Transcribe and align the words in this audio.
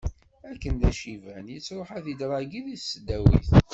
Akken 0.51 0.73
d 0.81 0.83
aciban, 0.89 1.45
yettruḥ 1.53 1.89
ad 1.97 2.05
idṛagi 2.13 2.61
deg 2.67 2.79
tesdawit. 2.79 3.49